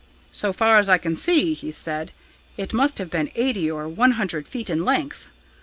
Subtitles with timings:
[0.31, 2.11] 'So far as I could see,' he said,
[2.57, 5.27] 'it must have been eighty or one hundred feet in length.